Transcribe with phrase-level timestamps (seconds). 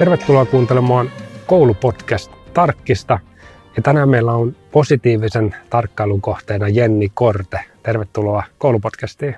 [0.00, 1.10] Tervetuloa kuuntelemaan
[1.46, 3.18] koulupodcast Tarkkista.
[3.76, 7.60] Ja tänään meillä on positiivisen tarkkailun kohteena Jenni Korte.
[7.82, 9.34] Tervetuloa koulupodcastiin.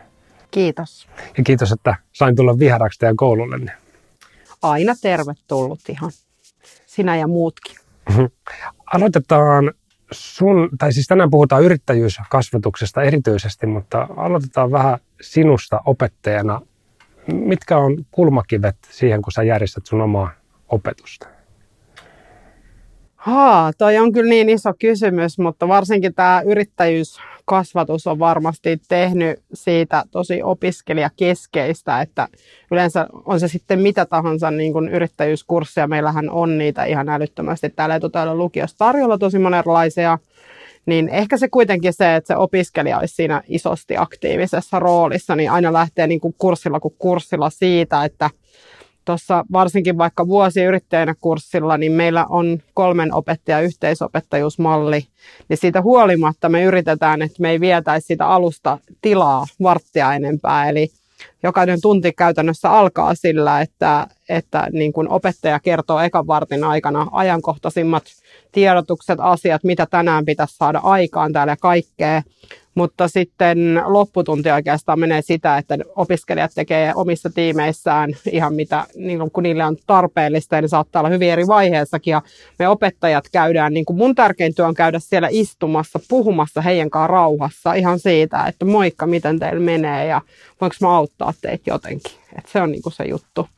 [0.51, 1.09] Kiitos.
[1.39, 3.73] Ja kiitos, että sain tulla viharaksi teidän koululle.
[4.63, 6.11] Aina tervetullut ihan.
[6.87, 7.77] Sinä ja muutkin.
[8.95, 9.73] Aloitetaan
[10.11, 16.61] sun, tai siis tänään puhutaan yrittäjyyskasvatuksesta erityisesti, mutta aloitetaan vähän sinusta opettajana.
[17.33, 20.42] Mitkä on kulmakivet siihen, kun sä järjestät sun omaa
[20.73, 21.27] opetusta?
[23.17, 30.05] Haa, toi on kyllä niin iso kysymys, mutta varsinkin tämä yrittäjyyskasvatus on varmasti tehnyt siitä
[30.11, 32.29] tosi opiskelijakeskeistä, että
[32.71, 37.95] yleensä on se sitten mitä tahansa niin kuin yrittäjyyskursseja, meillähän on niitä ihan älyttömästi täällä
[37.95, 40.19] etutäällä lukiossa tarjolla tosi monenlaisia,
[40.87, 45.73] niin ehkä se kuitenkin se, että se opiskelija olisi siinä isosti aktiivisessa roolissa, niin aina
[45.73, 48.31] lähtee niin kuin kurssilla kuin kurssilla siitä, että–
[49.05, 55.07] tuossa varsinkin vaikka vuosi yrittäjänä kurssilla, niin meillä on kolmen opettaja yhteisopettajuusmalli,
[55.49, 60.89] niin siitä huolimatta me yritetään, että me ei vietäisi sitä alusta tilaa varttia enempää, eli
[61.43, 68.05] jokainen tunti käytännössä alkaa sillä, että, että niin kuin opettaja kertoo ekan vartin aikana ajankohtaisimmat
[68.53, 72.23] tiedotukset, asiat, mitä tänään pitäisi saada aikaan täällä ja kaikkea.
[72.75, 79.43] Mutta sitten lopputunti oikeastaan menee sitä, että opiskelijat tekee omissa tiimeissään ihan mitä, niin kun
[79.43, 82.13] niille on tarpeellista, ja ne saattaa olla hyvin eri vaiheessakin.
[82.13, 82.23] Ja
[82.59, 87.11] me opettajat käydään, niin kuin mun tärkein työ on käydä siellä istumassa, puhumassa heidän kanssaan
[87.11, 90.21] rauhassa ihan siitä, että moikka, miten teillä menee ja
[90.61, 92.13] voinko mä auttaa teitä jotenkin.
[92.39, 93.49] Että se on niin kuin se juttu.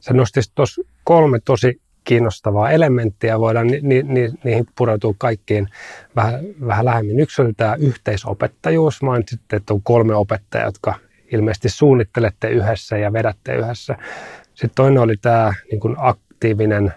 [0.00, 5.68] Sä nostit tuossa kolme tosi kiinnostavaa elementtiä, voidaan ni, ni, ni, niihin pureutua kaikkiin
[6.16, 7.20] vähän, vähän lähemmin.
[7.20, 9.02] Yksi oli tämä yhteisopettajuus.
[9.02, 10.94] Mainitsitte, että on kolme opettajaa, jotka
[11.32, 13.96] ilmeisesti suunnittelette yhdessä ja vedätte yhdessä.
[14.44, 16.92] Sitten toinen oli tämä niin kuin aktiivinen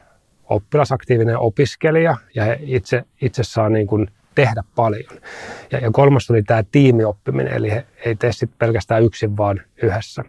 [0.50, 5.20] oppilas, aktiivinen opiskelija ja he itse, itse saa niin kuin tehdä paljon.
[5.72, 10.24] Ja, ja kolmas oli tämä tiimioppiminen, eli he ei tee sit pelkästään yksin, vaan yhdessä.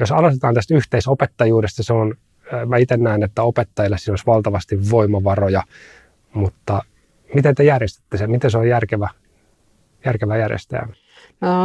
[0.00, 2.14] Jos aloitetaan tästä yhteisopettajuudesta, se on
[2.66, 5.62] mä itse näen, että opettajille siinä olisi valtavasti voimavaroja,
[6.32, 6.82] mutta
[7.34, 8.30] miten te järjestätte sen?
[8.30, 9.08] Miten se on järkevä,
[10.04, 10.88] järkevä järjestää?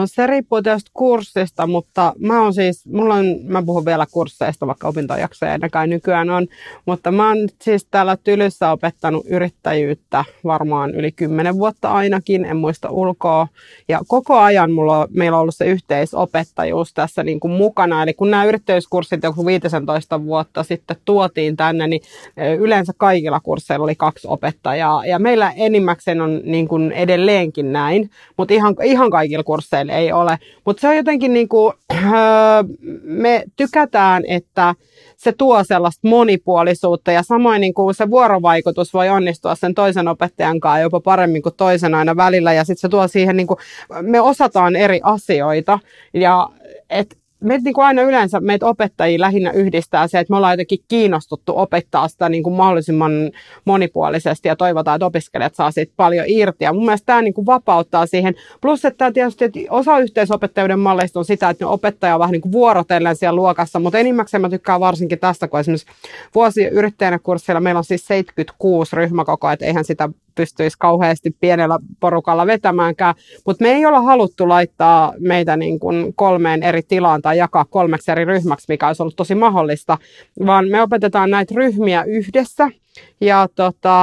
[0.05, 4.87] Se riippuu tästä kurssista, mutta mä on siis, mulla on, mä puhun vielä kursseista, vaikka
[4.87, 6.47] opintojaksoja kai nykyään on,
[6.85, 12.89] mutta mä oon siis täällä Tylyssä opettanut yrittäjyyttä varmaan yli kymmenen vuotta ainakin, en muista
[12.89, 13.47] ulkoa.
[13.87, 18.31] Ja koko ajan mulla meillä on ollut se yhteisopettajuus tässä niin kuin mukana, eli kun
[18.31, 22.01] nämä yrittäjyyskurssit joku 15 vuotta sitten tuotiin tänne, niin
[22.59, 28.53] yleensä kaikilla kursseilla oli kaksi opettajaa, ja meillä enimmäkseen on niin kuin edelleenkin näin, mutta
[28.53, 30.37] ihan, ihan kaikilla kursseilla kursseilla ei ole.
[30.65, 32.01] Mutta se on jotenkin niin kuin, öö,
[33.03, 34.75] me tykätään, että
[35.17, 40.59] se tuo sellaista monipuolisuutta ja samoin niin kuin se vuorovaikutus voi onnistua sen toisen opettajan
[40.59, 43.57] kanssa jopa paremmin kuin toisen aina välillä ja sitten se tuo siihen, niin kuin,
[44.01, 45.79] me osataan eri asioita
[46.13, 46.49] ja
[46.89, 50.79] et meitä niin kuin aina yleensä meitä opettajia lähinnä yhdistää se, että me ollaan jotenkin
[50.87, 53.11] kiinnostuttu opettaa sitä niin kuin mahdollisimman
[53.65, 56.63] monipuolisesti ja toivotaan, että opiskelijat saa siitä paljon irti.
[56.63, 58.35] Ja mun mielestä tämä niin kuin vapauttaa siihen.
[58.61, 62.41] Plus, että tietysti että osa yhteisopettajuuden malleista on sitä, että ne opettaja on vähän niin
[62.41, 65.87] kuin vuorotellen siellä luokassa, mutta enimmäkseen mä tykkään varsinkin tästä, kun esimerkiksi
[66.35, 72.47] vuosi yrittäjänä kurssilla meillä on siis 76 ryhmäkokoa, että eihän sitä pystyisi kauheasti pienellä porukalla
[72.47, 73.15] vetämäänkään,
[73.45, 78.11] mutta me ei olla haluttu laittaa meitä niin kuin kolmeen eri tilaan tai jakaa kolmeksi
[78.11, 79.97] eri ryhmäksi, mikä olisi ollut tosi mahdollista,
[80.45, 82.69] vaan me opetetaan näitä ryhmiä yhdessä.
[83.21, 83.97] Ja tota,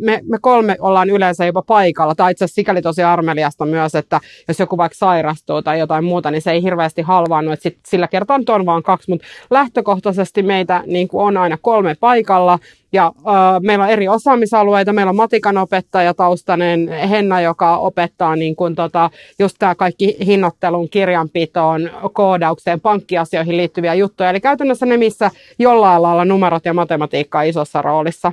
[0.00, 4.20] me, me kolme ollaan yleensä jopa paikalla, tai itse asiassa sikäli tosi armeliasta myös, että
[4.48, 8.08] jos joku vaikka sairastuu tai jotain muuta, niin se ei hirveästi halvaannu, että sit, sillä
[8.08, 12.58] kertaa on vaan kaksi, mutta lähtökohtaisesti meitä niin kuin on aina kolme paikalla,
[12.96, 14.92] ja äh, meillä on eri osaamisalueita.
[14.92, 20.88] Meillä on matikan opettaja taustainen Henna, joka opettaa niin kuin, tota, just tämä kaikki hinnoittelun,
[20.88, 24.30] kirjanpitoon, koodaukseen, pankkiasioihin liittyviä juttuja.
[24.30, 28.32] Eli käytännössä ne, missä jollain lailla numerot ja matematiikka on isossa roolissa.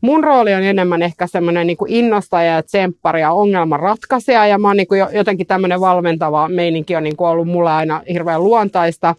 [0.00, 4.46] Mun rooli on enemmän ehkä semmoinen niin innostaja ja tsemppari ja ongelmanratkaisija.
[4.46, 8.02] Ja mä oon niin kuin jotenkin tämmöinen valmentava meininki on niin kuin ollut mulle aina
[8.12, 9.14] hirveän luontaista.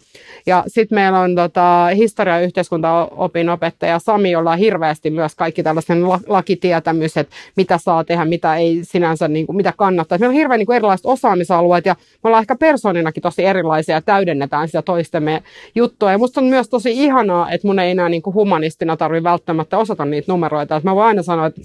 [0.46, 5.64] Ja sitten meillä on tota, historia- ja yhteiskuntaopin opettaja Sami, jolla on hirveästi myös kaikki
[5.64, 10.18] tällaisen lakitietämys, että mitä saa tehdä, mitä ei sinänsä, niin kuin, mitä kannattaa.
[10.18, 14.68] Meillä on hirveän niin erilaiset osaamisalueet ja me ollaan ehkä persooninakin tosi erilaisia ja täydennetään
[14.68, 15.44] sitä toistemme
[15.76, 16.12] juttua.
[16.12, 19.78] Ja musta on myös tosi ihanaa, että mun ei enää niin kuin humanistina tarvitse välttämättä
[19.78, 20.76] osata niitä numeroita.
[20.76, 21.62] Että mä voin aina sanoa, että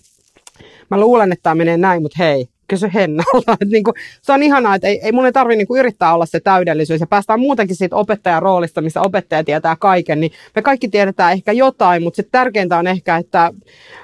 [0.90, 3.56] mä luulen, että tämä menee näin, mutta hei, kysy Hennalta.
[3.72, 6.40] Niin kuin, se on ihanaa, että ei, ei mun ei tarvitse niin yrittää olla se
[6.40, 11.32] täydellisyys ja päästään muutenkin siitä opettajan roolista, missä opettaja tietää kaiken, niin me kaikki tiedetään
[11.32, 13.52] ehkä jotain, mutta sitten tärkeintä on ehkä, että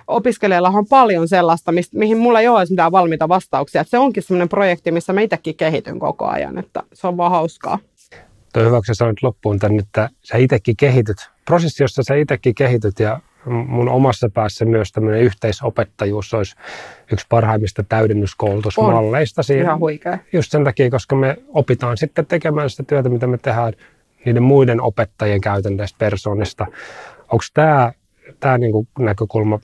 [0.06, 3.80] opiskelijalla on paljon sellaista, mistä, mihin mulla ei ole mitään valmiita vastauksia.
[3.80, 7.30] Et se onkin sellainen projekti, missä mä itsekin kehityn koko ajan, että se on vaan
[7.30, 7.78] hauskaa.
[8.52, 11.16] Tuo hyvä, kun sä sanoit loppuun tämän, että sä itsekin kehityt.
[11.44, 16.56] Prosessi, jossa sä itsekin kehityt ja mun omassa päässä myös tämmöinen yhteisopettajuus olisi
[17.12, 19.42] yksi parhaimmista täydennyskoulutusmalleista.
[19.42, 19.62] Siinä.
[19.62, 20.18] Ihan huikea.
[20.32, 23.72] Just sen takia, koska me opitaan sitten tekemään sitä työtä, mitä me tehdään
[24.24, 26.66] niiden muiden opettajien käytänteistä persoonista.
[27.20, 27.92] Onko tämä,
[28.40, 29.60] tämä niin kuin näkökulma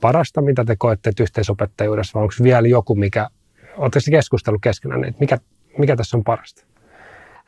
[0.00, 3.28] parasta, mitä te koette yhteisopettajuudessa, vai onko vielä joku, mikä,
[3.76, 5.38] oletteko keskustelu keskenään, että mikä,
[5.78, 6.64] mikä tässä on parasta?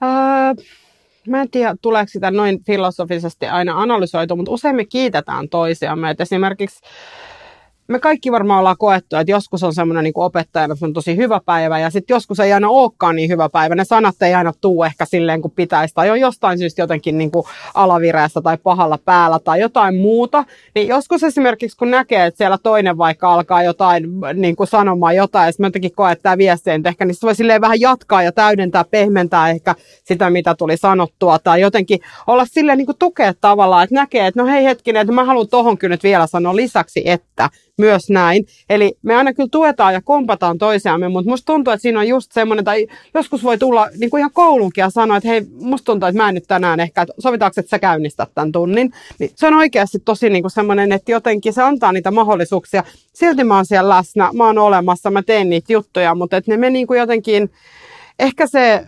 [0.03, 0.82] Uh
[1.29, 6.11] Mä en tiedä, tuleeko sitä noin filosofisesti aina analysoitu, mutta usein me kiitetään toisiamme.
[6.11, 6.81] Et esimerkiksi
[7.93, 11.41] me kaikki varmaan ollaan koettu, että joskus on semmoinen niin opettajana, että on tosi hyvä
[11.47, 13.75] päivä ja sitten joskus ei aina olekaan niin hyvä päivä.
[13.75, 17.31] Ne sanat ei aina tuu ehkä silleen kuin pitäisi tai on jostain syystä jotenkin niin
[17.31, 20.45] kuin alavireessä tai pahalla päällä tai jotain muuta.
[20.75, 24.05] Niin joskus esimerkiksi kun näkee, että siellä toinen vaikka alkaa jotain
[24.35, 27.27] niin kuin sanomaan jotain ja sitten jotenkin koe, että tämä viesti ei ehkä, niin se
[27.27, 29.75] voi silleen vähän jatkaa ja täydentää, pehmentää ehkä
[30.05, 34.43] sitä, mitä tuli sanottua tai jotenkin olla silleen niin kuin tukea tavallaan, että näkee, että
[34.43, 37.51] no hei hetkinen, että mä haluan tohon kyllä nyt vielä sanoa lisäksi, että
[37.83, 38.47] myös näin.
[38.71, 42.33] Eli me aina kyllä tuetaan ja kompataan toisiamme, mutta musta tuntuu, että siinä on just
[42.33, 46.09] semmoinen, tai joskus voi tulla niin kuin ihan koulunkin ja sanoa, että hei, musta tuntuu,
[46.09, 48.93] että mä en nyt tänään ehkä, että sovitaanko, että sä käynnistät tämän tunnin.
[49.19, 52.85] Niin se on oikeasti tosi niin kuin semmoinen, että jotenkin se antaa niitä mahdollisuuksia.
[53.13, 56.57] Silti mä oon siellä läsnä, mä oon olemassa, mä teen niitä juttuja, mutta että ne
[56.57, 57.51] me niin kuin jotenkin,
[58.19, 58.87] ehkä se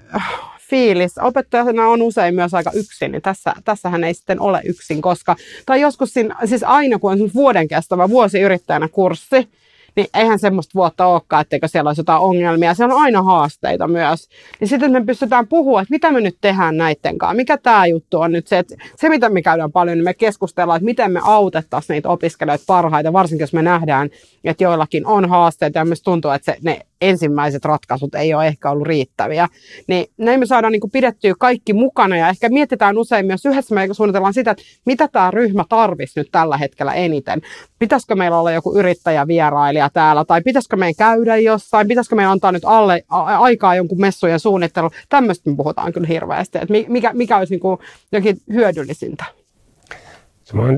[0.71, 1.19] fiilis.
[1.19, 5.81] Opettajana on usein myös aika yksin, niin tässä, tässähän ei sitten ole yksin, koska, tai
[5.81, 9.49] joskus siinä, siis aina kun on vuoden kestävä vuosi yrittäjänä kurssi,
[9.97, 12.75] niin eihän semmoista vuotta olekaan, etteikö siellä olisi jotain ongelmia.
[12.75, 14.29] Siellä on aina haasteita myös.
[14.61, 17.35] Niin sitten me pystytään puhua, että mitä me nyt tehdään näiden kanssa.
[17.35, 20.77] Mikä tämä juttu on nyt se, että se mitä me käydään paljon, niin me keskustellaan,
[20.77, 24.11] että miten me autettaisiin niitä opiskelijoita parhaita, varsinkin jos me nähdään,
[24.45, 28.71] että joillakin on haasteita ja myös tuntuu, että se, ne ensimmäiset ratkaisut ei ole ehkä
[28.71, 29.49] ollut riittäviä.
[29.89, 33.89] Niin näin me saadaan niin pidettyä kaikki mukana ja ehkä mietitään usein myös yhdessä, me
[33.93, 37.41] suunnitellaan sitä, että mitä tämä ryhmä tarvisi nyt tällä hetkellä eniten.
[37.79, 42.65] Pitäisikö meillä olla joku yrittäjävierailija täällä tai pitäisikö meidän käydä jossain, pitäisikö meidän antaa nyt
[42.65, 44.91] alle a- aikaa jonkun messujen suunnittelu.
[45.09, 47.79] Tämmöistä me puhutaan kyllä hirveästi, että mikä, mikä olisi niin
[48.13, 49.25] jokin hyödyllisintä.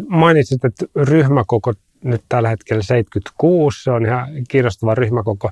[0.09, 1.73] Mainitsit, että ryhmäkoko
[2.05, 5.51] nyt tällä hetkellä 76, se on ihan kiinnostava ryhmäkoko.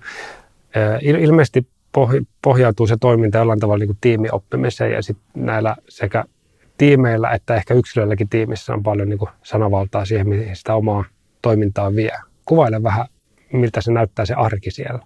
[1.00, 1.66] Ilmeisesti
[2.42, 6.24] pohjautuu se toiminta jollain tavalla niin kuin tiimioppimiseen ja sitten näillä sekä
[6.78, 11.04] tiimeillä että ehkä yksilöilläkin tiimissä on paljon niin kuin sanavaltaa siihen, mihin sitä omaa
[11.42, 12.18] toimintaa vie.
[12.44, 13.06] Kuvaile vähän,
[13.60, 15.00] miltä se näyttää se arki siellä.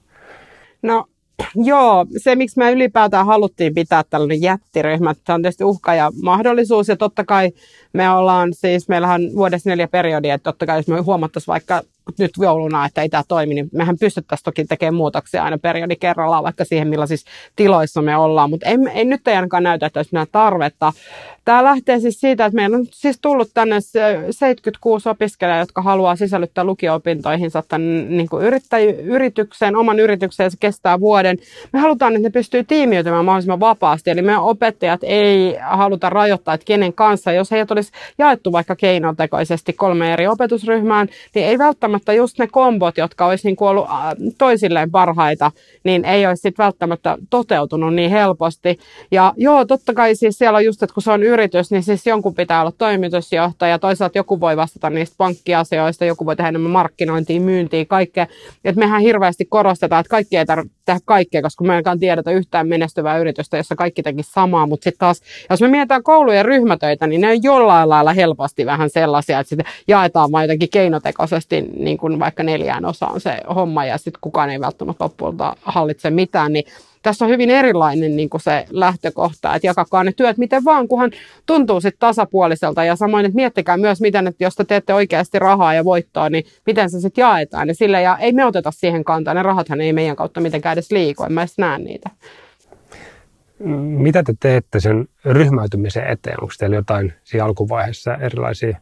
[0.83, 1.05] No
[1.71, 6.89] Joo, se miksi me ylipäätään haluttiin pitää tällainen jättiryhmä, se on tietysti uhka ja mahdollisuus
[6.89, 7.51] ja totta kai
[7.93, 11.83] me ollaan siis, meillähän vuodessa neljä periodia, että totta kai jos me huomattaisiin vaikka
[12.19, 16.45] nyt jouluna, että ei tämä toimi, niin mehän pystyttäisiin toki tekemään muutoksia aina periodi kerrallaan,
[16.45, 20.17] vaikka siihen millaisissa tiloissa me ollaan, mutta ei, ei nyt ei ainakaan näytä, että olisi
[20.33, 20.93] tarvetta.
[21.45, 26.65] Tämä lähtee siis siitä, että meillä on siis tullut tänne 76 opiskelijaa, jotka haluaa sisällyttää
[26.65, 27.63] lukio-opintoihinsa
[28.09, 28.45] niin kuin
[29.05, 31.39] yritykseen, oman yritykseen, se kestää vuoden.
[31.73, 36.65] Me halutaan, että ne pystyy tiimiytymään mahdollisimman vapaasti, eli meidän opettajat ei haluta rajoittaa, että
[36.65, 42.39] kenen kanssa, jos heidät olisi jaettu vaikka keinotekoisesti kolme eri opetusryhmään, niin ei välttämättä just
[42.39, 43.87] ne kombot, jotka olisi niin ollut
[44.39, 45.51] toisilleen parhaita,
[45.85, 48.79] niin ei olisi sitten välttämättä toteutunut niin helposti.
[49.11, 52.07] Ja joo, totta kai siis siellä on just, että kun se on yritys, niin siis
[52.07, 57.41] jonkun pitää olla toimitusjohtaja, toisaalta joku voi vastata niistä pankkiasioista, joku voi tehdä enemmän markkinointia,
[57.41, 58.27] myyntiä, kaikkea.
[58.65, 62.69] Et mehän hirveästi korostetaan, että kaikki ei tarvitse tehdä kaikkea, koska me ei tiedetä yhtään
[62.69, 67.21] menestyvää yritystä, jossa kaikki teki samaa, mutta sitten taas, jos me mietitään koulujen ryhmätöitä, niin
[67.21, 72.19] ne on jollain lailla helposti vähän sellaisia, että sitten jaetaan vain jotenkin keinotekoisesti niin kuin
[72.19, 76.65] vaikka neljään osaan se homma ja sitten kukaan ei välttämättä loppuilta hallitse mitään, niin
[77.03, 81.11] tässä on hyvin erilainen niin kuin se lähtökohta, että jakakaa ne työt miten vaan, kunhan
[81.47, 85.75] tuntuu sitten tasapuoliselta ja samoin, että miettikää myös, miten, että jos te teette oikeasti rahaa
[85.75, 89.35] ja voittoa, niin miten se sitten jaetaan ja sille, ja ei me oteta siihen kantaa,
[89.35, 92.11] ne rahathan ei meidän kautta mitenkään edes liiku, en mä edes näe niitä.
[94.05, 96.43] Mitä te teette sen ryhmäytymisen eteen?
[96.43, 98.79] Onko teillä jotain siinä alkuvaiheessa erilaisia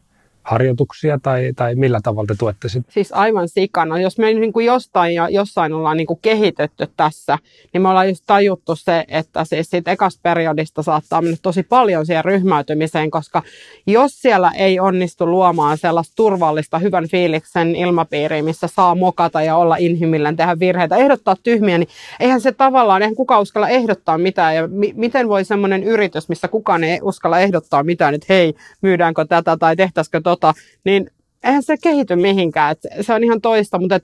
[0.47, 2.91] harjoituksia tai, tai millä tavalla te tuette sitä?
[2.91, 3.99] Siis aivan sikana.
[3.99, 7.37] Jos me niin kuin jostain ja jossain ollaan niin kuin kehitetty tässä,
[7.73, 12.05] niin me ollaan just tajuttu se, että siis siitä ekasta periodista saattaa mennä tosi paljon
[12.05, 13.43] siihen ryhmäytymiseen, koska
[13.87, 19.75] jos siellä ei onnistu luomaan sellaista turvallista, hyvän fiiliksen ilmapiiriä, missä saa mokata ja olla
[19.79, 21.89] inhimillinen, tehdä virheitä, ehdottaa tyhmiä, niin
[22.19, 24.55] eihän se tavallaan, eihän kukaan uskalla ehdottaa mitään.
[24.55, 29.25] Ja mi- miten voi semmoinen yritys, missä kukaan ei uskalla ehdottaa mitään, että hei, myydäänkö
[29.25, 30.53] tätä tai tehtäisikö tota,
[30.83, 31.09] niin
[31.43, 32.71] eihän se kehity mihinkään.
[32.71, 34.03] Et se on ihan toista, mutta et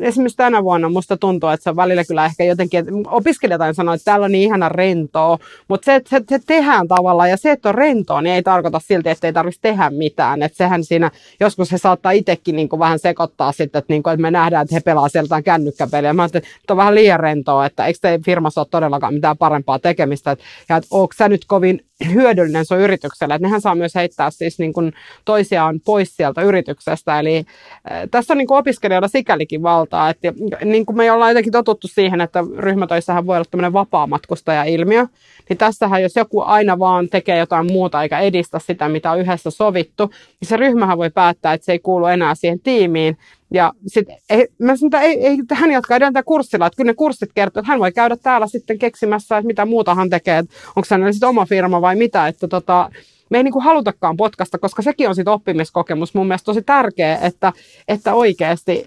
[0.00, 3.72] esimerkiksi tänä vuonna musta tuntuu, että se on välillä kyllä ehkä jotenkin, että opiskelijat aina
[3.72, 7.50] sanoo, että täällä on niin ihana rentoa, mutta se, se, se tehdään tavallaan ja se,
[7.50, 10.42] että on rentoa, niin ei tarkoita silti, että ei tarvitsisi tehdä mitään.
[10.42, 14.12] Että sehän siinä, joskus he saattaa itsekin niin kuin vähän sekoittaa sitten, että, niin kuin,
[14.14, 16.12] että me nähdään, että he pelaa sieltä kännykkäpeliä.
[16.12, 19.78] Mä ajattelin, että on vähän liian rentoa, että eikö te firmassa ole todellakaan mitään parempaa
[19.78, 20.30] tekemistä.
[20.30, 24.30] Että, ja että onko sä nyt kovin hyödyllinen sun yritykselle, että nehän saa myös heittää
[24.30, 24.92] siis niin kuin
[25.24, 30.32] toisiaan pois sieltä yrityksestä, eli äh, tässä on niin kuin opiskelijoilla sikälikin valtaa, että
[30.64, 35.06] niin kuin me ollaan jotenkin totuttu siihen, että ryhmätöissähän voi olla tämmöinen vapaamatkustaja-ilmiö,
[35.48, 39.50] niin tässähän jos joku aina vaan tekee jotain muuta eikä edistä sitä, mitä on yhdessä
[39.50, 40.06] sovittu,
[40.40, 43.18] niin se ryhmähän voi päättää, että se ei kuulu enää siihen tiimiin,
[43.54, 44.16] ja sitten
[44.58, 47.80] mä sanon, ei, ei, hän jatkaa edelleen kurssilla, että kyllä ne kurssit kertoo, että hän
[47.80, 51.46] voi käydä täällä sitten keksimässä, että mitä muuta hän tekee, että onko hänellä sitten oma
[51.46, 52.90] firma vai mitä, että tota,
[53.30, 57.16] me ei niin kuin halutakaan potkasta, koska sekin on sitten oppimiskokemus mun mielestä tosi tärkeä,
[57.16, 57.52] että,
[57.88, 58.86] että oikeasti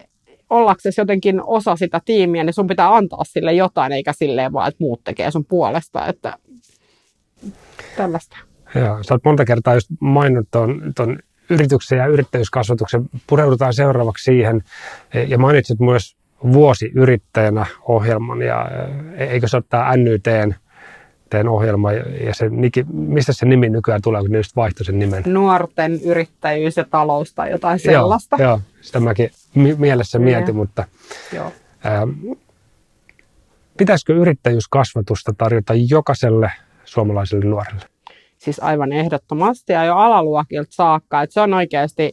[0.50, 4.84] ollaksesi jotenkin osa sitä tiimiä, niin sun pitää antaa sille jotain, eikä silleen vaan, että
[4.84, 6.38] muut tekee sun puolesta, että
[7.98, 8.38] tällaista.
[8.76, 11.20] Joo, sä oot monta kertaa just maininnut ton, ton
[11.52, 13.10] yrityksen ja yrittäjyyskasvatuksen.
[13.28, 14.64] Pureudutaan seuraavaksi siihen.
[15.28, 16.16] Ja mainitsit myös
[16.54, 18.70] vuosi yrittäjänä ohjelman ja
[19.16, 20.54] e, eikö se ole tämä NYTn
[21.30, 22.50] teen ohjelma ja se,
[22.92, 25.24] mistä se nimi nykyään tulee, kun ne just vaihtoi sen nimen?
[25.26, 28.36] Nuorten yrittäjyys ja talous tai jotain sellaista.
[28.40, 29.30] Joo, joo sitä mäkin
[29.78, 30.86] mielessä mietin, mutta
[31.34, 31.52] joo.
[31.84, 32.08] Ää,
[33.78, 36.52] pitäisikö yrittäjyyskasvatusta tarjota jokaiselle
[36.86, 37.86] suomalaiselle nuorelle?
[38.42, 41.22] Siis aivan ehdottomasti ja jo alaluokilta saakka.
[41.22, 42.12] Että se on oikeasti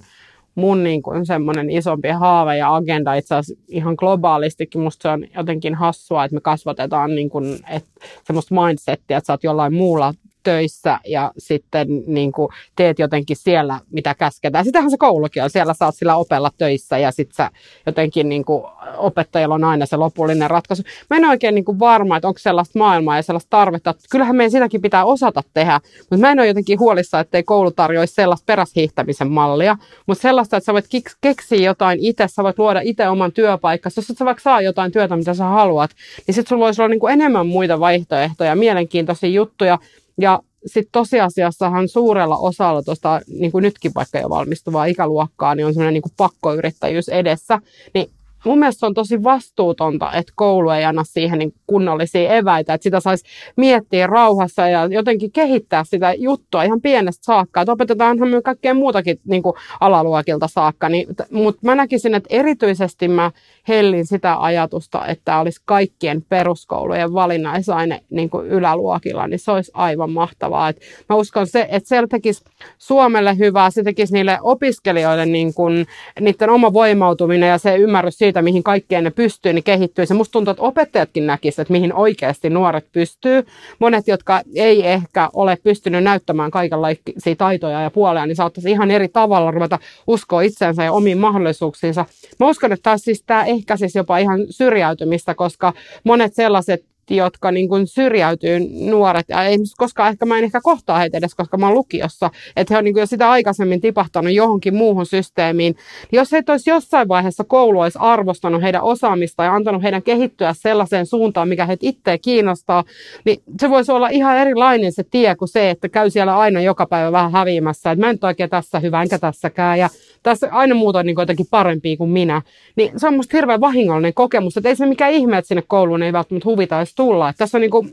[0.55, 4.81] mun niin kuin semmoinen isompi haave ja agenda itse asiassa ihan globaalistikin.
[4.81, 7.91] Musta se on jotenkin hassua, että me kasvatetaan niin kuin, että
[8.25, 10.15] semmoista mindsettiä, että sä oot jollain muulla
[10.49, 14.65] töissä ja sitten niin kuin teet jotenkin siellä, mitä käsketään.
[14.65, 15.51] Sitähän se koulukin on.
[15.51, 17.49] Siellä saat sillä opella töissä ja sitten
[17.87, 18.65] jotenkin niin kuin
[18.97, 20.83] opettajalla on aina se lopullinen ratkaisu.
[21.11, 23.95] Mä en oikein niin kuin varma, että onko sellaista maailmaa ja sellaista tarvetta.
[24.11, 28.15] Kyllähän meidän sitäkin pitää osata tehdä, mutta mä en ole jotenkin huolissa, ettei koulu tarjoisi
[28.15, 29.77] sellaista peräshiihtämisen mallia,
[30.07, 30.89] mutta sellaista, että sä voit
[31.21, 33.93] keksiä jotain itse, sä voit luoda itse oman työpaikkaa.
[33.97, 35.91] Jos sä vaikka saa jotain työtä, mitä sä haluat,
[36.27, 39.79] niin sitten sulla voisi olla niin kuin enemmän muita vaihtoehtoja, mielenkiintoisia juttuja,
[40.19, 45.95] ja sitten tosiasiassahan suurella osalla tuosta, niin nytkin vaikka jo valmistuvaa ikäluokkaa, niin on semmoinen
[45.95, 47.59] niin pakkoyrittäjyys edessä.
[47.95, 48.11] Niin
[48.45, 53.01] mun mielestä on tosi vastuutonta, että koulu ei anna siihen niin kunnollisia eväitä, että sitä
[53.01, 53.25] saisi
[53.57, 57.61] miettiä rauhassa ja jotenkin kehittää sitä juttua ihan pienestä saakka.
[57.61, 63.09] Että opetetaanhan me kaikkea muutakin niin kuin alaluokilta saakka, niin, mutta mä näkisin, että erityisesti
[63.09, 63.31] mä
[63.69, 70.11] hellin sitä ajatusta, että olisi kaikkien peruskoulujen valinnaisaine niin kuin yläluokilla, niin se olisi aivan
[70.11, 70.69] mahtavaa.
[70.69, 72.45] Et mä uskon, se, että se tekisi
[72.79, 75.87] Suomelle hyvää, se tekisi niille opiskelijoille niin kuin,
[76.21, 80.15] niiden oma voimautuminen ja se ymmärrys siitä, mihin kaikkeen ne pystyy, niin kehittyisi.
[80.15, 83.47] Musta tuntuu, että opettajatkin näkisivät, että mihin oikeasti nuoret pystyy.
[83.79, 89.09] Monet, jotka ei ehkä ole pystynyt näyttämään kaikenlaisia taitoja ja puolia, niin saattaisi ihan eri
[89.09, 92.05] tavalla ruveta uskoa itseensä ja omiin mahdollisuuksiinsa.
[92.41, 95.73] Mä uskon, että taas siis tämä ehkäisisi jopa ihan syrjäytymistä, koska
[96.05, 96.85] monet sellaiset
[97.17, 101.35] jotka niin kuin syrjäytyy nuoret, ja ei koskaan ehkä mä en ehkä kohtaa heitä edes,
[101.35, 105.07] koska mä oon lukiossa, että he on niin kuin jo sitä aikaisemmin tipahtanut johonkin muuhun
[105.07, 105.77] systeemiin.
[106.13, 111.07] Jos he olisi jossain vaiheessa koulu olisi arvostanut heidän osaamista ja antanut heidän kehittyä sellaiseen
[111.07, 112.85] suuntaan, mikä heitä itse kiinnostaa,
[113.25, 116.87] niin se voisi olla ihan erilainen se tie kuin se, että käy siellä aina joka
[116.87, 119.89] päivä vähän häviämässä, että mä en oikein tässä hyvä, enkä tässäkään, ja
[120.23, 122.43] tässä aina muuta on niin jotenkin parempia kuin minä.
[122.77, 126.03] Niin se on musta hirveän vahingollinen kokemus, että ei se mikään ihme, että sinne kouluun
[126.03, 127.29] ei välttämättä huvita edes tulla.
[127.29, 127.93] Että tässä on niin kuin,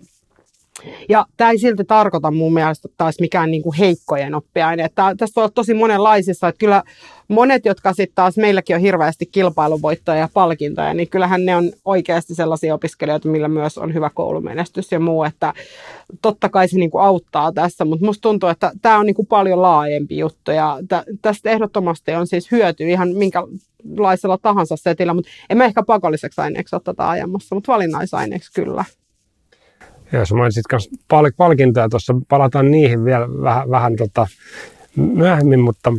[1.10, 4.84] ja tämä ei silti tarkoita mun mielestä taas mikään niin kuin heikkojen oppiaine.
[4.84, 6.48] Että tästä voi olla tosi monenlaisissa.
[6.48, 6.84] Että kyllä
[7.28, 12.36] monet, jotka sitten taas meilläkin on hirveästi kilpailuvoittoja ja palkintoja, niin kyllähän ne on oikeasti
[12.36, 15.24] sellaisia opiskelijoita, millä myös on hyvä koulumenestys ja muu.
[15.24, 15.54] Että
[16.22, 19.28] totta kai se niin kuin auttaa tässä, mutta musta tuntuu, että tämä on niin kuin
[19.28, 20.52] paljon laajempi juttu.
[20.52, 20.80] Ja
[21.22, 26.76] tästä ehdottomasti on siis hyöty ihan minkälaisella tahansa setillä, mutta en mä ehkä pakolliseksi aineeksi
[26.76, 28.86] ole tätä ajamassa, mutta valinnaisaineeksi kyllä.
[30.12, 34.28] Joo, sä mainitsit myös pal- palkintoja tuossa, palataan niihin vielä vähän, vähän tota,
[34.96, 35.94] myöhemmin, mutta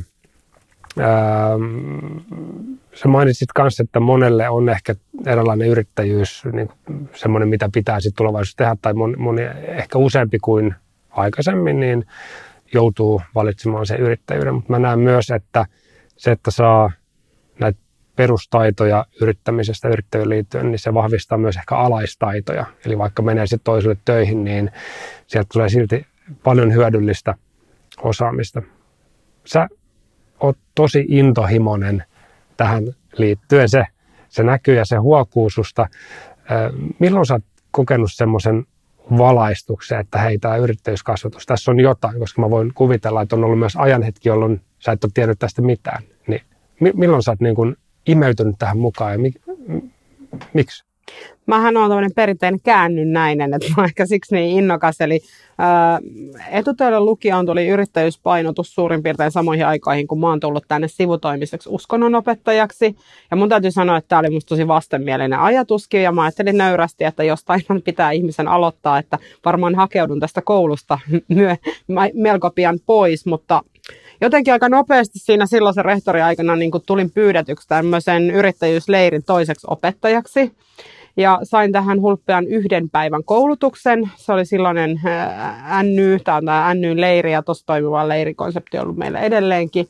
[2.94, 4.94] sä mainitsit kanssa, että monelle on ehkä
[5.26, 6.68] erilainen yrittäjyys niin
[7.14, 10.74] semmoinen, mitä pitää sitten tulevaisuudessa tehdä, tai moni, moni, ehkä useampi kuin
[11.10, 12.04] aikaisemmin, niin
[12.74, 14.54] joutuu valitsemaan sen yrittäjyyden.
[14.54, 15.66] Mutta mä näen myös, että
[16.16, 16.90] se, että saa
[17.60, 17.78] näitä
[18.16, 22.66] perustaitoja yrittämisestä yrittäjyyden liittyen, niin se vahvistaa myös ehkä alaistaitoja.
[22.86, 24.70] Eli vaikka menee sitten toiselle töihin, niin
[25.26, 26.06] sieltä tulee silti
[26.42, 27.34] paljon hyödyllistä
[28.02, 28.62] osaamista.
[29.44, 29.68] Sä
[30.40, 32.04] oot tosi intohimoinen
[32.56, 32.84] tähän
[33.18, 33.68] liittyen.
[33.68, 33.84] Se,
[34.28, 35.88] se näkyy ja se huokuu susta.
[36.98, 38.64] Milloin sä oot kokenut semmoisen
[39.18, 43.58] valaistuksen, että hei, tämä yrittäjyyskasvatus, tässä on jotain, koska mä voin kuvitella, että on ollut
[43.58, 46.02] myös ajanhetki, jolloin sä et ole tiennyt tästä mitään.
[46.26, 46.42] Niin
[46.94, 49.32] milloin sä oot niin kuin imeytynyt tähän mukaan ja mi,
[50.52, 50.86] miksi?
[51.46, 55.00] Mähän on tämmöinen perinteinen käännynnäinen, että mä ehkä siksi niin innokas.
[55.00, 55.20] Eli
[55.58, 55.98] ää,
[56.50, 62.96] etutöiden lukion tuli yrittäjyyspainotus suurin piirtein samoihin aikoihin, kun mä oon tullut tänne sivutoimiseksi uskonnonopettajaksi.
[63.30, 66.02] Ja mun täytyy sanoa, että tämä oli musta tosi vastenmielinen ajatuskin.
[66.02, 70.98] Ja mä ajattelin nöyrästi, että jostain pitää ihmisen aloittaa, että varmaan hakeudun tästä koulusta
[72.14, 73.26] melko pian pois.
[73.26, 73.62] Mutta
[74.20, 80.52] jotenkin aika nopeasti siinä silloisen rehtori aikana niin tulin pyydetyksi tämmöisen yrittäjyysleirin toiseksi opettajaksi.
[81.16, 84.10] Ja sain tähän hulppean yhden päivän koulutuksen.
[84.16, 85.00] Se oli silloinen
[85.82, 89.88] NY, tämä on tämä NY-leiri ja tuossa toimiva leirikonsepti on ollut meillä edelleenkin.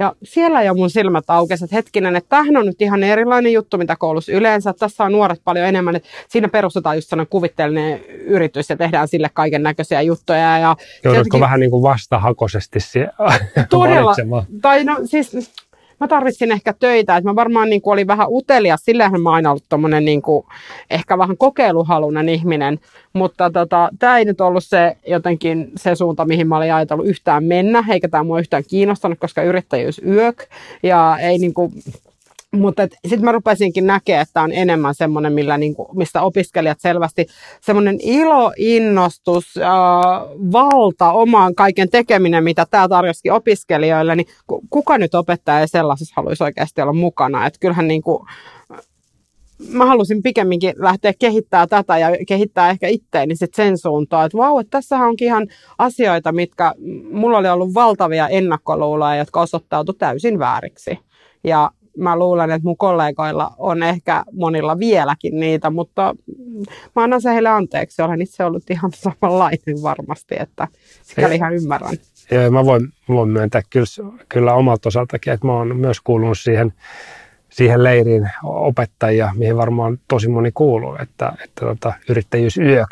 [0.00, 3.78] Ja siellä jo mun silmät aukesivat, että hetkinen, että tämähän on nyt ihan erilainen juttu,
[3.78, 4.74] mitä koulussa yleensä.
[4.78, 9.30] Tässä on nuoret paljon enemmän, että siinä perustetaan just sellainen kuvitteellinen yritys ja tehdään sille
[9.34, 10.58] kaiken näköisiä juttuja.
[10.58, 11.40] Ja Joudutko jotenkin...
[11.40, 13.10] vähän niin kuin vastahakoisesti siihen
[13.70, 14.14] Todella,
[14.62, 15.52] tai no siis
[16.00, 19.50] mä tarvitsin ehkä töitä, että mä varmaan niin kuin olin vähän utelias, sillähän mä aina
[19.50, 20.46] ollut niin kuin,
[20.90, 22.80] ehkä vähän kokeiluhalunen ihminen,
[23.12, 27.44] mutta tota, tämä ei nyt ollut se jotenkin se suunta, mihin mä olin ajatellut yhtään
[27.44, 30.42] mennä, eikä tämä mua yhtään kiinnostanut, koska yrittäjyys yök,
[30.82, 31.72] ja ei niin kuin,
[32.56, 37.26] mutta sitten mä rupesinkin näkemään, että on enemmän semmoinen, millä niinku, mistä opiskelijat selvästi
[37.60, 39.64] semmoinen ilo, innostus, äh,
[40.52, 44.26] valta omaan kaiken tekeminen, mitä tämä tarjosi opiskelijoille, niin
[44.70, 47.46] kuka nyt opettaja sellaisessa haluaisi oikeasti olla mukana.
[47.46, 48.26] Että kyllähän niinku,
[49.72, 54.58] mä halusin pikemminkin lähteä kehittämään tätä ja kehittää ehkä itteeni sit sen suuntaan, että vau,
[54.58, 55.46] että tässä onkin ihan
[55.78, 56.74] asioita, mitkä
[57.12, 60.98] mulla oli ollut valtavia ennakkoluuloja, jotka osoittautui täysin vääriksi.
[61.44, 66.14] Ja mä luulen, että mun kollegoilla on ehkä monilla vieläkin niitä, mutta
[66.96, 68.02] mä annan se heille anteeksi.
[68.02, 70.68] Olen itse ollut ihan samanlainen varmasti, että
[71.02, 71.96] sikäli ihan ymmärrän.
[72.30, 73.86] Joo, mä voin, voin myöntää kyllä,
[74.28, 76.72] kyllä omalta osaltakin, että mä oon myös kuulunut siihen,
[77.48, 82.90] siihen leiriin opettajia, mihin varmaan tosi moni kuuluu, että, että tota, yrittäjyys yök.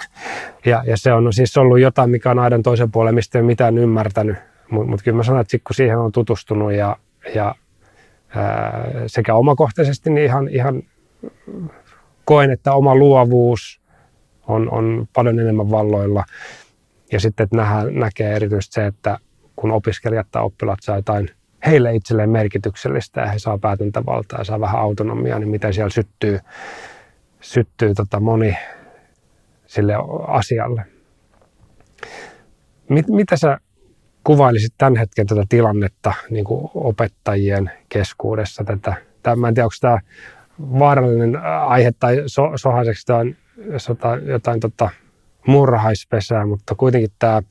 [0.65, 3.79] Ja, ja, se on siis ollut jotain, mikä on aidan toisen puolen, mistä ei mitään
[3.79, 4.37] ymmärtänyt.
[4.71, 6.97] Mutta mut kyllä mä sanon, että kun siihen on tutustunut ja,
[7.35, 7.55] ja
[9.07, 10.83] sekä omakohtaisesti niin ihan, ihan
[12.25, 13.81] koen, että oma luovuus
[14.47, 16.25] on, on paljon enemmän valloilla.
[17.13, 19.19] Ja sitten, että nähdään, näkee erityisesti se, että
[19.57, 21.31] kun opiskelijat tai oppilaat saa jotain
[21.67, 26.39] heille itselleen merkityksellistä ja he saa päätäntävaltaa ja saa vähän autonomiaa, niin miten siellä syttyy,
[27.41, 28.57] syttyy tota moni
[29.67, 29.95] sille
[30.27, 30.85] asialle.
[32.89, 33.59] Mit, mitä sä
[34.29, 38.65] kuvailisit tämän hetken tätä tilannetta niin kuin opettajien keskuudessa?
[38.65, 39.99] Tätä, tämä, mä en tiedä, onko tämä
[40.61, 41.37] vaarallinen
[41.67, 43.35] aihe tai so, sohaiseksi tai
[43.89, 44.91] jotain, jotain tota,
[45.47, 47.43] murhaispesää, mutta kuitenkin tämä,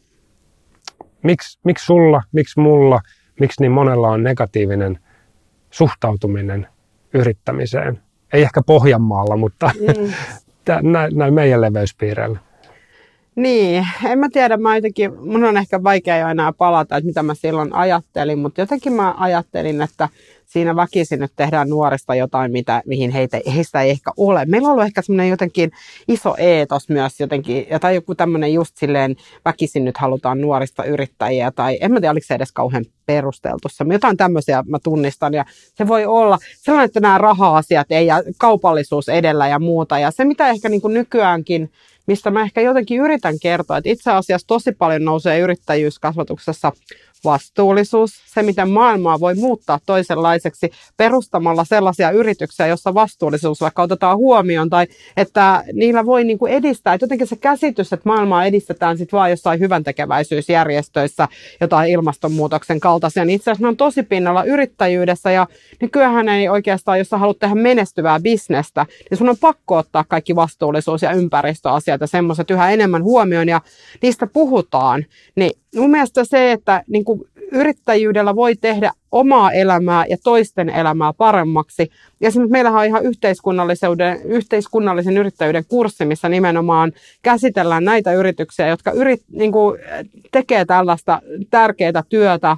[1.24, 3.02] miksi, miksi sulla, miksi mulla,
[3.40, 5.00] miksi niin monella on negatiivinen
[5.70, 6.68] suhtautuminen
[7.14, 8.02] yrittämiseen?
[8.34, 10.12] Ei ehkä Pohjanmaalla, mutta mm.
[10.92, 12.40] näin, näin meidän leveyspiireillä.
[13.38, 17.34] Niin, en mä tiedä, mä jotenkin, mun on ehkä vaikea enää palata, että mitä mä
[17.34, 20.10] silloin ajattelin, mutta jotenkin mä ajattelin, että
[20.46, 24.46] siinä väkisin nyt tehdään nuorista jotain, mitä, mihin heitä, heistä ei ehkä ole.
[24.46, 25.72] Meillä on ollut ehkä semmoinen jotenkin
[26.08, 31.78] iso eetos myös jotenkin, tai joku tämmöinen just silleen väkisin nyt halutaan nuorista yrittäjiä, tai
[31.82, 33.68] en mä tiedä, oliko se edes kauhean perusteltu.
[33.92, 35.46] Jotain tämmöisiä mä tunnistan, ja
[35.76, 40.26] se voi olla sellainen, että nämä raha-asiat ei, ja kaupallisuus edellä ja muuta, ja se
[40.26, 41.72] mitä ehkä niin kuin nykyäänkin
[42.08, 46.72] mistä mä ehkä jotenkin yritän kertoa, että itse asiassa tosi paljon nousee yrittäjyyskasvatuksessa
[47.24, 54.70] vastuullisuus, se miten maailmaa voi muuttaa toisenlaiseksi perustamalla sellaisia yrityksiä, jossa vastuullisuus vaikka otetaan huomioon
[54.70, 59.18] tai että niillä voi niin kuin edistää, että jotenkin se käsitys, että maailmaa edistetään sitten
[59.18, 61.28] vaan jossain hyvän tekeväisyysjärjestöissä,
[61.62, 65.32] jotain ilmastonmuutoksen kaltaisia, niin itse asiassa ne on tosi pinnalla yrittäjyydessä.
[65.32, 65.48] Ja
[65.82, 70.36] nykyään ei oikeastaan, jos sä haluat tehdä menestyvää bisnestä, niin sun on pakko ottaa kaikki
[70.36, 73.62] vastuullisuus ja ympäristöasiat ja semmoiset yhä enemmän huomioon ja
[74.02, 75.06] niistä puhutaan.
[75.36, 81.14] Niin mun mielestä se, että niin kuin yrittäjyydellä voi tehdä omaa elämää ja toisten elämää
[81.14, 81.92] paremmaksi.
[82.20, 83.90] Ja esimerkiksi meillähän on ihan yhteiskunnallisen,
[84.26, 89.80] yhteiskunnallisen yrittäjyyden kurssi, missä nimenomaan käsitellään näitä yrityksiä, jotka yrit, niin kuin,
[90.32, 92.58] tekee tällaista tärkeää työtä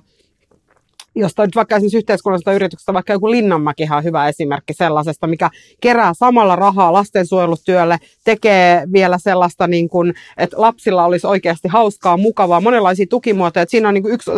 [1.19, 5.49] josta nyt vaikka esimerkiksi yhteiskunnallisesta yrityksestä, vaikka joku Linnanmäkihan on hyvä esimerkki sellaisesta, mikä
[5.81, 12.61] kerää samalla rahaa lastensuojelutyölle, tekee vielä sellaista, niin kuin, että lapsilla olisi oikeasti hauskaa, mukavaa,
[12.61, 13.63] monenlaisia tukimuotoja.
[13.63, 14.31] Että siinä on niin kuin yksi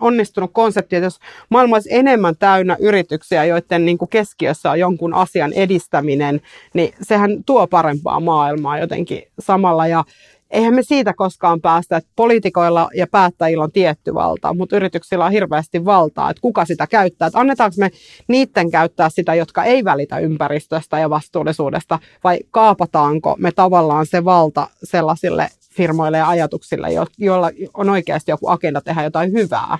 [0.00, 5.14] onnistunut konsepti, että jos maailma olisi enemmän täynnä yrityksiä, joiden niin kuin keskiössä on jonkun
[5.14, 6.40] asian edistäminen,
[6.74, 9.86] niin sehän tuo parempaa maailmaa jotenkin samalla.
[9.86, 10.04] Ja,
[10.50, 15.32] eihän me siitä koskaan päästä, että poliitikoilla ja päättäjillä on tietty valta, mutta yrityksillä on
[15.32, 17.26] hirveästi valtaa, että kuka sitä käyttää.
[17.26, 17.90] Että annetaanko me
[18.28, 24.68] niiden käyttää sitä, jotka ei välitä ympäristöstä ja vastuullisuudesta, vai kaapataanko me tavallaan se valta
[24.84, 29.78] sellaisille firmoille ja ajatuksille, joilla on oikeasti joku agenda tehdä jotain hyvää.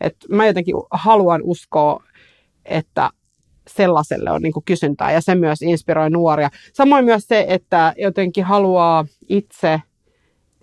[0.00, 2.04] Et mä jotenkin haluan uskoa,
[2.64, 3.10] että
[3.68, 6.50] sellaiselle on niin kysyntää ja se myös inspiroi nuoria.
[6.72, 9.82] Samoin myös se, että jotenkin haluaa itse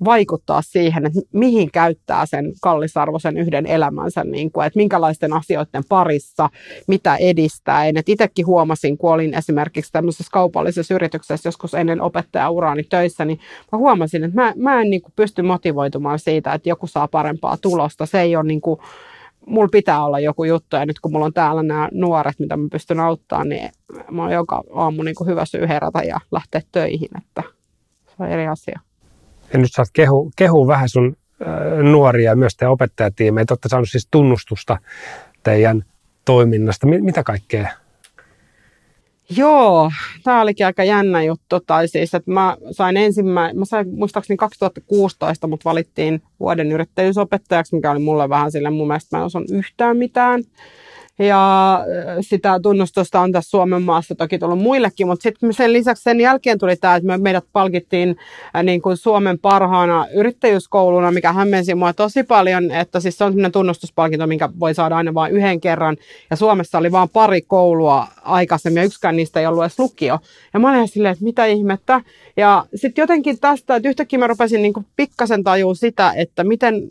[0.05, 6.49] vaikuttaa siihen, että mihin käyttää sen kallisarvoisen yhden elämänsä, niin kuin, että minkälaisten asioiden parissa,
[6.88, 7.86] mitä edistää.
[7.86, 13.39] Et itsekin huomasin, kun olin esimerkiksi tämmöisessä kaupallisessa yrityksessä joskus ennen opettajauraani töissä, niin
[13.71, 17.58] mä huomasin, että mä, mä en niin kuin pysty motivoitumaan siitä, että joku saa parempaa
[17.58, 18.05] tulosta.
[18.05, 18.79] Se ei ole niin kuin,
[19.45, 22.67] mulla pitää olla joku juttu, ja nyt kun mulla on täällä nämä nuoret, mitä mä
[22.71, 23.69] pystyn auttamaan, niin
[24.12, 27.43] mä oon joka aamu niin kuin hyvä syy herätä ja lähteä töihin, että
[28.08, 28.79] se on eri asia
[29.53, 33.45] ja nyt saat kehu, kehu vähän sun äh, nuoria ja myös teidän opettajatiimejä.
[33.45, 34.77] Te olette saanut siis tunnustusta
[35.43, 35.86] teidän
[36.25, 36.88] toiminnasta.
[36.88, 37.67] Mitä kaikkea?
[39.29, 39.91] Joo,
[40.23, 41.60] tämä olikin aika jännä juttu.
[41.60, 47.91] Tai siis, että mä sain ensimmäinen, mä sain muistaakseni 2016, mutta valittiin vuoden yrittäjyysopettajaksi, mikä
[47.91, 50.43] oli mulle vähän sille, mun mielestä mä en osannut yhtään mitään.
[51.19, 51.80] Ja
[52.21, 56.60] sitä tunnustusta on tässä Suomen maassa toki tullut muillekin, mutta sitten sen lisäksi sen jälkeen
[56.60, 58.15] tuli tämä, että me, meidät palkittiin
[58.63, 63.51] niin kuin Suomen parhaana yrittäjyyskouluna, mikä hämmensi mua tosi paljon, että siis se on sellainen
[63.51, 65.97] tunnustuspalkinto, minkä voi saada aina vain yhden kerran.
[66.30, 70.19] Ja Suomessa oli vain pari koulua aikaisemmin ja yksikään niistä ei ollut edes lukio.
[70.54, 72.01] Ja mä olin silleen, että mitä ihmettä.
[72.38, 76.82] Ja sitten jotenkin tästä, että yhtäkkiä mä rupesin niin kuin pikkasen tajua sitä, että miten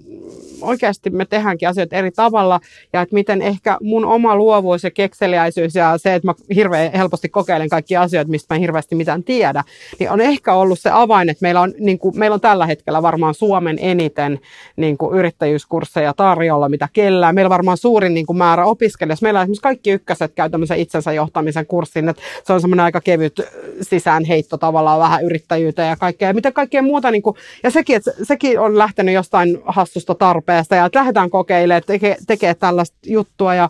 [0.64, 2.61] oikeasti me tehdäänkin asioita eri tavalla
[2.92, 7.29] ja että miten ehkä mun oma luovuus ja kekseliäisyys ja se, että mä hirveän helposti
[7.29, 9.64] kokeilen kaikki asioita, mistä mä hirveästi mitään tiedä,
[9.98, 13.03] niin on ehkä ollut se avain, että meillä on, niin kuin, meillä on tällä hetkellä
[13.03, 14.40] varmaan Suomen eniten
[14.77, 17.35] niin kuin yrittäjyyskursseja tarjolla, mitä kellään.
[17.35, 19.22] Meillä varmaan suurin niin kuin määrä opiskelijoita.
[19.22, 23.00] Meillä on esimerkiksi kaikki ykköset käy tämmöisen itsensä johtamisen kurssin, että se on semmoinen aika
[23.00, 23.40] kevyt
[23.83, 26.29] sisäänheitto tavallaan vähän yrittäjyyteen ja kaikkea.
[26.29, 30.53] Ja mitä kaikkea muuta, niin kuin, ja sekin, että sekin on lähtenyt jostain hassusta tarpeesta
[30.54, 33.68] ja että lähdetään kokeilemaan, tekee, tekee tällaista juttua ja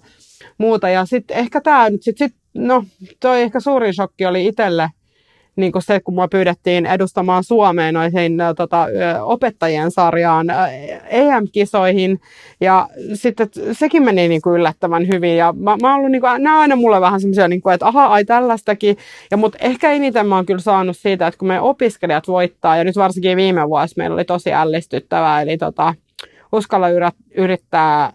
[0.59, 0.89] muuta.
[0.89, 2.85] Ja sitten ehkä tämä nyt, sit, sit, no
[3.21, 4.91] toi ehkä suurin shokki oli itselle,
[5.57, 8.87] niin kuin se, kun mua pyydettiin edustamaan Suomeen noihin tota,
[9.23, 10.47] opettajien sarjaan
[11.09, 12.21] EM-kisoihin.
[12.61, 15.37] Ja sitten sekin meni niin kuin yllättävän hyvin.
[15.37, 17.87] Ja mä, mä ollut, niin kuin, nämä on aina mulle vähän semmoisia, niin kuin, että
[17.87, 18.97] aha, ai tällaistakin.
[19.31, 22.85] Ja, mutta ehkä eniten mä oon kyllä saanut siitä, että kun me opiskelijat voittaa, ja
[22.85, 25.95] nyt varsinkin viime vuosi meillä oli tosi ällistyttävää, eli tota,
[26.55, 26.87] uskalla
[27.37, 28.13] yrittää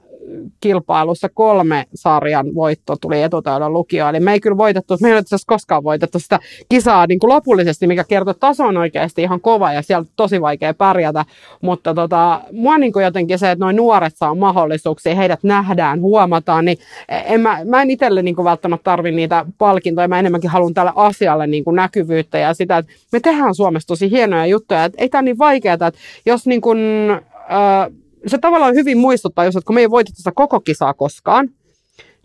[0.61, 4.09] kilpailussa kolme sarjan voitto tuli etutäydellä lukio.
[4.09, 7.87] Eli me ei kyllä voitettu, me ei ole koskaan voitettu sitä kisaa niin kuin lopullisesti,
[7.87, 11.25] mikä kertoo, että taso on oikeasti ihan kova ja siellä tosi vaikea pärjätä.
[11.61, 16.65] Mutta tota, mua niin kuin jotenkin se, että noin nuoret saa mahdollisuuksia, heidät nähdään, huomataan,
[16.65, 16.77] niin
[17.09, 20.07] en mä, mä en itselle niin kuin välttämättä tarvi niitä palkintoja.
[20.07, 24.11] Mä enemmänkin haluan tälle asialle niin kuin näkyvyyttä ja sitä, että me tehdään Suomessa tosi
[24.11, 24.83] hienoja juttuja.
[24.83, 25.91] Että ei tämä niin vaikeaa, että
[26.25, 27.91] jos niin kuin, äh,
[28.27, 31.49] se tavallaan hyvin muistuttaa, jos, että kun me ei voitettu sitä koko kisaa koskaan,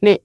[0.01, 0.19] niin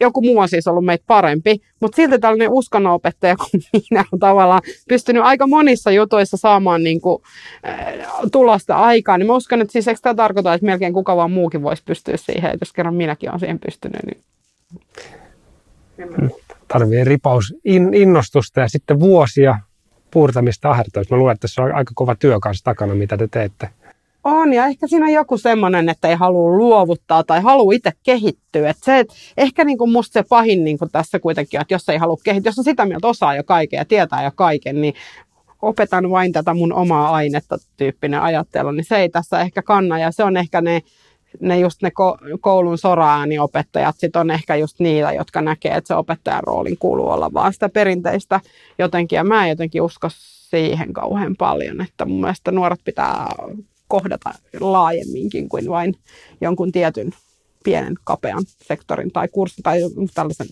[0.00, 4.62] joku muu on siis ollut meitä parempi, mutta silti tällainen uskonnonopettaja kuin minä on tavallaan
[4.88, 7.22] pystynyt aika monissa jutuissa saamaan niin kuin,
[7.68, 7.94] äh,
[8.32, 9.20] tulosta aikaan.
[9.20, 12.16] Niin mä uskon, että siis eikö tämä tarkoita, että melkein kuka vaan muukin voisi pystyä
[12.16, 14.22] siihen, että jos kerran minäkin olen siihen pystynyt, niin
[16.68, 19.58] tarvii ripaus in, innostusta ja sitten vuosia
[20.10, 21.14] puurtamista ahertoista.
[21.14, 23.68] Mä luulen, että se on aika kova työ kanssa takana, mitä te teette.
[24.28, 28.70] On, ja ehkä siinä on joku semmoinen, että ei halua luovuttaa tai halua itse kehittyä.
[28.70, 31.88] Et se, et ehkä niin kuin musta se pahin niin kuin tässä kuitenkin, että jos
[31.88, 34.94] ei halua kehittyä, jos on sitä mieltä osaa jo kaiken ja tietää jo kaiken, niin
[35.62, 39.98] opetan vain tätä mun omaa ainetta tyyppinen ajattelu, niin se ei tässä ehkä kanna.
[39.98, 40.82] Ja se on ehkä ne,
[41.40, 41.90] ne just ne
[42.40, 47.32] koulun soraääniopettajat sit on ehkä just niitä, jotka näkee, että se opettajan roolin kuuluu olla
[47.32, 48.40] vaan sitä perinteistä
[48.78, 49.16] jotenkin.
[49.16, 50.08] Ja mä en jotenkin usko
[50.50, 53.26] siihen kauhean paljon, että mun mielestä nuoret pitää
[53.96, 54.30] kohdata
[54.60, 55.94] laajemminkin kuin vain
[56.40, 57.12] jonkun tietyn
[57.64, 59.80] pienen kapean sektorin tai kurssin tai
[60.14, 60.46] tällaisen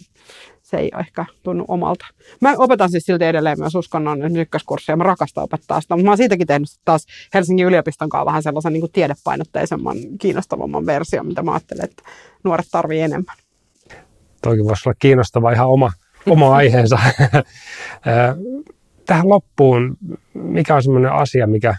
[0.62, 2.06] se ei ole ehkä tunnu omalta.
[2.40, 6.16] Mä opetan siis silti edelleen myös uskonnon ykköskurssia, mä rakastan opettaa sitä, mutta mä oon
[6.16, 11.52] siitäkin tehnyt taas Helsingin yliopiston kanssa vähän sellaisen niin kuin tiedepainotteisemman, kiinnostavamman version, mitä mä
[11.52, 12.02] ajattelen, että
[12.44, 13.36] nuoret tarvii enemmän.
[14.42, 15.92] Toikin voisi olla kiinnostava ihan oma,
[16.26, 16.98] oma aiheensa.
[19.06, 19.96] Tähän loppuun,
[20.34, 21.76] mikä on semmoinen asia, mikä,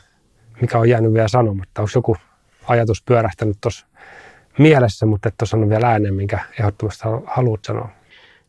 [0.62, 1.82] mikä on jäänyt vielä sanomatta?
[1.82, 2.18] Onko joku
[2.68, 3.86] ajatus pyörähtänyt tuossa
[4.60, 7.90] mielessä, mutta et ole vielä ääneen, minkä ehdottomasti haluat sanoa?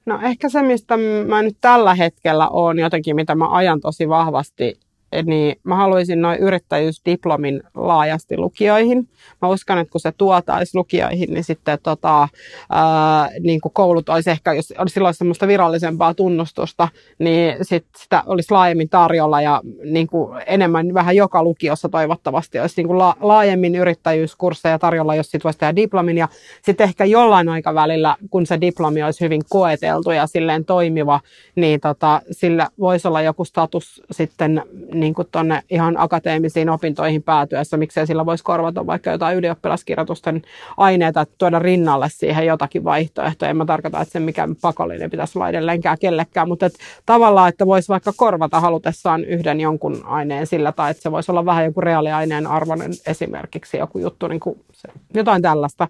[0.06, 0.94] No ehkä se, mistä
[1.26, 4.80] mä nyt tällä hetkellä on jotenkin, mitä mä ajan tosi vahvasti
[5.26, 9.08] niin mä haluaisin noin yrittäjyysdiplomin laajasti lukioihin.
[9.42, 12.28] Mä uskon, että kun se tuotaisi lukioihin, niin sitten tota,
[12.70, 16.88] ää, niin kuin koulut olisi ehkä, jos olisi silloin semmoista virallisempaa tunnustusta,
[17.18, 22.74] niin sit sitä olisi laajemmin tarjolla ja niin kuin enemmän vähän joka lukiossa toivottavasti olisi
[22.76, 26.28] niin kuin la, laajemmin yrittäjyyskursseja tarjolla, jos sitten voisi tehdä diplomin ja
[26.62, 31.20] sitten ehkä jollain aikavälillä, kun se diplomi olisi hyvin koeteltu ja silleen toimiva,
[31.54, 34.62] niin tota, sillä voisi olla joku status sitten
[35.00, 40.42] niin kuin tonne ihan akateemisiin opintoihin päätyessä, miksei sillä voisi korvata vaikka jotain ylioppilaskirjoitusten
[40.76, 43.50] aineita, että tuoda rinnalle siihen jotakin vaihtoehtoja.
[43.50, 47.66] En mä tarkoita, että se mikä pakollinen pitäisi olla edelleenkään kellekään, mutta että tavallaan, että
[47.66, 51.80] voisi vaikka korvata halutessaan yhden jonkun aineen sillä, tai että se voisi olla vähän joku
[51.80, 55.88] reaaliaineen arvoinen esimerkiksi joku juttu, niin kuin se, jotain tällaista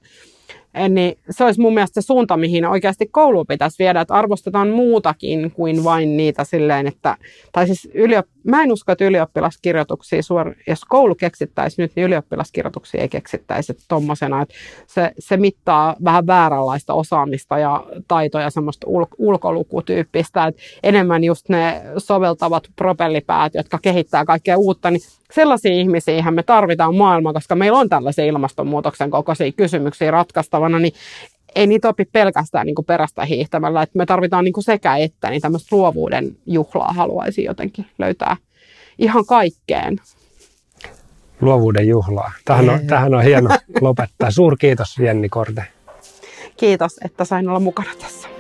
[0.89, 5.51] niin se olisi mun mielestä se suunta, mihin oikeasti koulu pitäisi viedä, että arvostetaan muutakin
[5.51, 7.17] kuin vain niitä silleen, että,
[7.53, 13.01] tai siis yliop, mä en usko, että ylioppilaskirjoituksia, suor, jos koulu keksittäisi nyt, niin ylioppilaskirjoituksia
[13.01, 14.55] ei keksittäisi tommosena, että
[14.87, 21.83] se, se mittaa vähän vääränlaista osaamista ja taitoja, semmoista ul, ulkolukutyyppistä, että enemmän just ne
[21.99, 25.01] soveltavat propellipäät, jotka kehittää kaikkea uutta, niin
[25.33, 30.93] sellaisia ihmisiä me tarvitaan maailma, koska meillä on tällaisia ilmastonmuutoksen kokoisia kysymyksiä ratkaistavana, niin
[31.55, 35.31] ei niitä opi pelkästään niin kuin perästä hiihtämällä, että me tarvitaan niin kuin sekä että,
[35.31, 38.37] niin tämmöistä luovuuden juhlaa haluaisin jotenkin löytää
[38.99, 39.97] ihan kaikkeen.
[41.41, 42.33] Luovuuden juhlaa.
[42.45, 44.31] Tähän on, tähän on hieno lopettaa.
[44.31, 45.65] Suurkiitos Jenni Korte.
[46.57, 48.36] Kiitos, että sain olla mukana tässä.